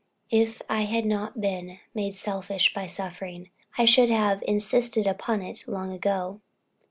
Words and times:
If 0.31 0.63
I 0.67 0.81
had 0.85 1.05
not 1.05 1.39
been 1.39 1.77
made 1.93 2.17
selfish 2.17 2.73
by 2.73 2.87
suffering, 2.87 3.51
I 3.77 3.85
should 3.85 4.09
have 4.09 4.43
insisted 4.47 5.05
upon 5.05 5.43
it 5.43 5.63
long 5.67 5.93
ago." 5.93 6.41